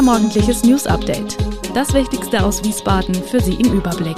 [0.00, 1.36] Unser morgendliches News Update.
[1.74, 4.16] Das Wichtigste aus Wiesbaden für Sie im Überblick.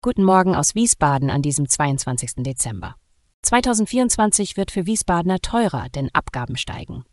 [0.00, 2.36] Guten Morgen aus Wiesbaden an diesem 22.
[2.36, 2.94] Dezember.
[3.42, 7.04] 2024 wird für Wiesbadener teurer, denn Abgaben steigen.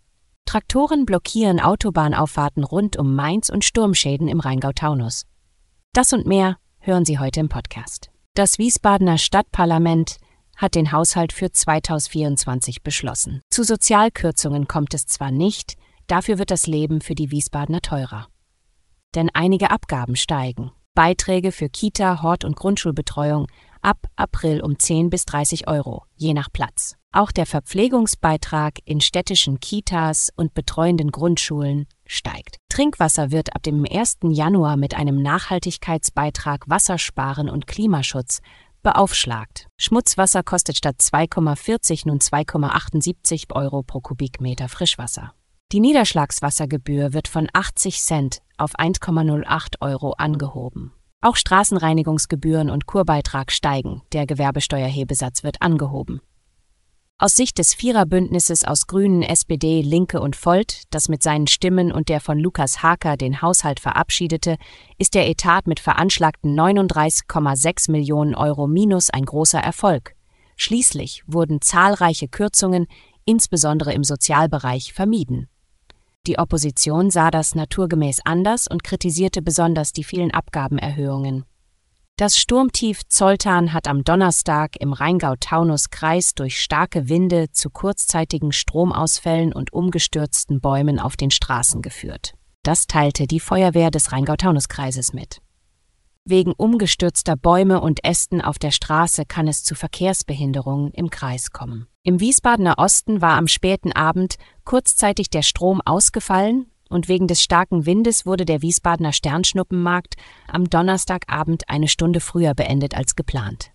[0.45, 5.25] Traktoren blockieren Autobahnauffahrten rund um Mainz und Sturmschäden im Rheingau-Taunus.
[5.91, 8.11] Das und mehr hören Sie heute im Podcast.
[8.33, 10.15] Das Wiesbadener Stadtparlament
[10.55, 13.41] hat den Haushalt für 2024 beschlossen.
[13.49, 15.75] Zu Sozialkürzungen kommt es zwar nicht,
[16.11, 18.27] dafür wird das Leben für die Wiesbadener teurer.
[19.15, 20.71] Denn einige Abgaben steigen.
[20.93, 23.47] Beiträge für Kita, Hort- und Grundschulbetreuung
[23.81, 26.95] ab April um 10 bis 30 Euro, je nach Platz.
[27.11, 32.57] Auch der Verpflegungsbeitrag in städtischen Kitas und betreuenden Grundschulen steigt.
[32.69, 34.17] Trinkwasser wird ab dem 1.
[34.23, 38.41] Januar mit einem Nachhaltigkeitsbeitrag Wassersparen und Klimaschutz
[38.83, 39.67] beaufschlagt.
[39.77, 45.33] Schmutzwasser kostet statt 2,40 nun 2,78 Euro pro Kubikmeter Frischwasser.
[45.71, 50.93] Die Niederschlagswassergebühr wird von 80 Cent auf 1,08 Euro angehoben.
[51.21, 56.21] Auch Straßenreinigungsgebühren und Kurbeitrag steigen, der Gewerbesteuerhebesatz wird angehoben.
[57.19, 62.09] Aus Sicht des Viererbündnisses aus Grünen, SPD, Linke und Volt, das mit seinen Stimmen und
[62.09, 64.57] der von Lukas Haker den Haushalt verabschiedete,
[64.97, 70.15] ist der Etat mit veranschlagten 39,6 Millionen Euro minus ein großer Erfolg.
[70.55, 72.87] Schließlich wurden zahlreiche Kürzungen,
[73.25, 75.47] insbesondere im Sozialbereich, vermieden.
[76.29, 81.43] Die Opposition sah das naturgemäß anders und kritisierte besonders die vielen Abgabenerhöhungen.
[82.17, 89.73] Das Sturmtief Zoltan hat am Donnerstag im Rheingau-Taunus-Kreis durch starke Winde zu kurzzeitigen Stromausfällen und
[89.73, 92.35] umgestürzten Bäumen auf den Straßen geführt.
[92.61, 95.41] Das teilte die Feuerwehr des Rheingau-Taunus-Kreises mit.
[96.29, 101.87] Wegen umgestürzter Bäume und Ästen auf der Straße kann es zu Verkehrsbehinderungen im Kreis kommen.
[102.03, 107.87] Im Wiesbadener Osten war am späten Abend kurzzeitig der Strom ausgefallen und wegen des starken
[107.87, 113.71] Windes wurde der Wiesbadener Sternschnuppenmarkt am Donnerstagabend eine Stunde früher beendet als geplant.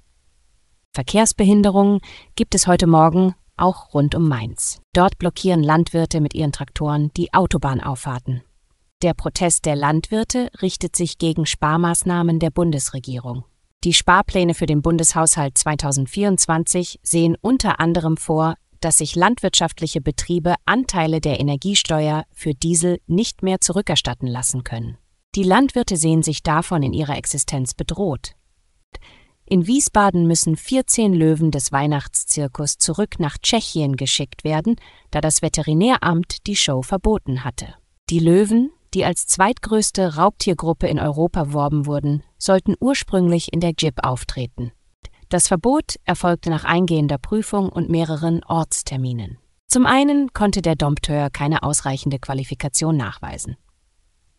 [0.92, 1.98] Verkehrsbehinderungen
[2.36, 4.80] gibt es heute Morgen auch rund um Mainz.
[4.92, 8.42] Dort blockieren Landwirte mit ihren Traktoren die Autobahnauffahrten.
[9.04, 13.44] Der Protest der Landwirte richtet sich gegen Sparmaßnahmen der Bundesregierung.
[13.84, 21.20] Die Sparpläne für den Bundeshaushalt 2024 sehen unter anderem vor, dass sich landwirtschaftliche Betriebe Anteile
[21.20, 24.96] der Energiesteuer für Diesel nicht mehr zurückerstatten lassen können.
[25.34, 28.32] Die Landwirte sehen sich davon in ihrer Existenz bedroht.
[29.44, 34.76] In Wiesbaden müssen 14 Löwen des Weihnachtszirkus zurück nach Tschechien geschickt werden,
[35.10, 37.74] da das Veterinäramt die Show verboten hatte.
[38.10, 44.04] Die Löwen, die als zweitgrößte Raubtiergruppe in Europa worben wurden, sollten ursprünglich in der JIP
[44.04, 44.72] auftreten.
[45.28, 49.38] Das Verbot erfolgte nach eingehender Prüfung und mehreren Ortsterminen.
[49.66, 53.56] Zum einen konnte der Dompteur keine ausreichende Qualifikation nachweisen.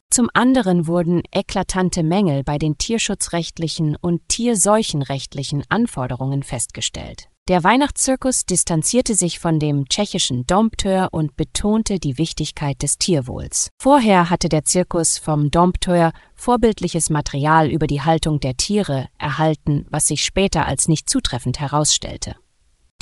[0.09, 7.27] Zum anderen wurden eklatante Mängel bei den tierschutzrechtlichen und tierseuchenrechtlichen Anforderungen festgestellt.
[7.47, 13.69] Der Weihnachtszirkus distanzierte sich von dem tschechischen Dompteur und betonte die Wichtigkeit des Tierwohls.
[13.77, 20.07] Vorher hatte der Zirkus vom Dompteur vorbildliches Material über die Haltung der Tiere erhalten, was
[20.07, 22.35] sich später als nicht zutreffend herausstellte.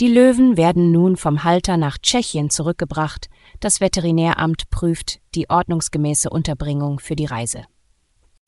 [0.02, 3.30] Die Löwen werden nun vom Halter nach Tschechien zurückgebracht.
[3.62, 7.64] Das Veterinäramt prüft die ordnungsgemäße Unterbringung für die Reise.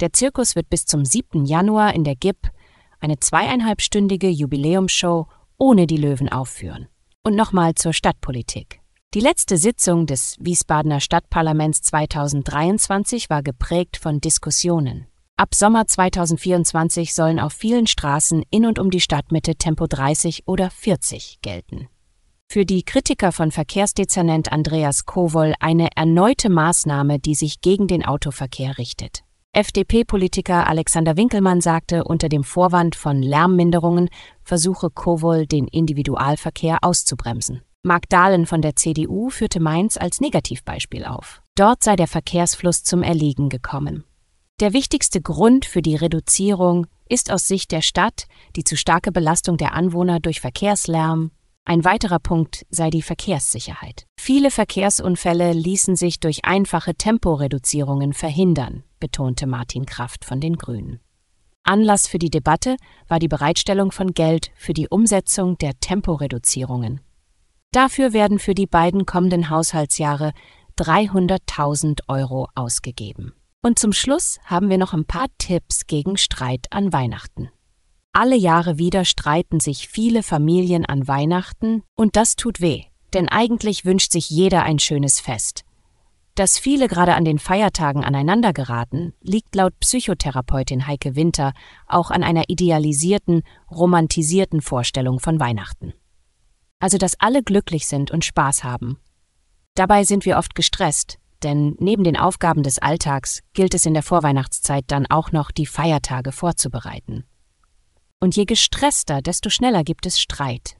[0.02, 1.46] Der Zirkus wird bis zum 7.
[1.46, 2.50] Januar in der GIP
[3.00, 6.88] eine zweieinhalbstündige Jubiläumsshow ohne die Löwen aufführen.
[7.24, 8.80] Und nochmal zur Stadtpolitik.
[9.14, 15.08] Die letzte Sitzung des Wiesbadener Stadtparlaments 2023 war geprägt von Diskussionen.
[15.38, 20.70] Ab Sommer 2024 sollen auf vielen Straßen in und um die Stadtmitte Tempo 30 oder
[20.70, 21.90] 40 gelten.
[22.48, 28.78] Für die Kritiker von Verkehrsdezernent Andreas Kowol eine erneute Maßnahme, die sich gegen den Autoverkehr
[28.78, 29.25] richtet.
[29.56, 34.10] FDP-Politiker Alexander Winkelmann sagte, unter dem Vorwand von Lärmminderungen
[34.44, 37.62] versuche Kowol den Individualverkehr auszubremsen.
[37.82, 41.42] Mark Dahlen von der CDU führte Mainz als Negativbeispiel auf.
[41.56, 44.04] Dort sei der Verkehrsfluss zum Erliegen gekommen.
[44.60, 49.56] Der wichtigste Grund für die Reduzierung ist aus Sicht der Stadt die zu starke Belastung
[49.56, 51.32] der Anwohner durch Verkehrslärm,
[51.66, 54.06] ein weiterer Punkt sei die Verkehrssicherheit.
[54.20, 61.00] Viele Verkehrsunfälle ließen sich durch einfache Temporeduzierungen verhindern, betonte Martin Kraft von den Grünen.
[61.64, 62.78] Anlass für die Debatte
[63.08, 67.02] war die Bereitstellung von Geld für die Umsetzung der Temporeduzierungen.
[67.72, 70.34] Dafür werden für die beiden kommenden Haushaltsjahre
[70.78, 73.34] 300.000 Euro ausgegeben.
[73.64, 77.50] Und zum Schluss haben wir noch ein paar Tipps gegen Streit an Weihnachten.
[78.18, 82.84] Alle Jahre wieder streiten sich viele Familien an Weihnachten und das tut weh,
[83.14, 85.66] denn eigentlich wünscht sich jeder ein schönes Fest.
[86.34, 91.52] Dass viele gerade an den Feiertagen aneinander geraten, liegt laut Psychotherapeutin Heike Winter
[91.88, 95.94] auch an einer idealisierten, romantisierten Vorstellung von Weihnachten.
[96.80, 98.98] Also dass alle glücklich sind und Spaß haben.
[99.74, 104.04] Dabei sind wir oft gestresst, denn neben den Aufgaben des Alltags gilt es in der
[104.04, 107.26] Vorweihnachtszeit dann auch noch, die Feiertage vorzubereiten.
[108.20, 110.78] Und je gestresster, desto schneller gibt es Streit.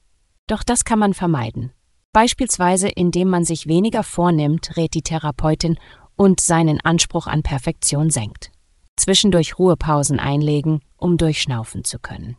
[0.48, 1.72] Doch das kann man vermeiden.
[2.14, 5.78] Beispielsweise indem man sich weniger vornimmt, rät die Therapeutin,
[6.16, 8.52] und seinen Anspruch an Perfektion senkt.
[8.96, 12.38] Zwischendurch Ruhepausen einlegen, um durchschnaufen zu können.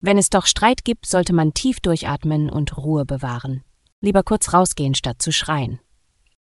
[0.00, 3.64] Wenn es doch Streit gibt, sollte man tief durchatmen und Ruhe bewahren.
[4.00, 5.80] Lieber kurz rausgehen, statt zu schreien.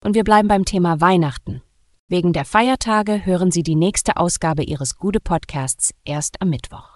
[0.04, 1.62] Und wir bleiben beim Thema Weihnachten.
[2.08, 6.95] Wegen der Feiertage hören Sie die nächste Ausgabe Ihres Gude Podcasts erst am Mittwoch.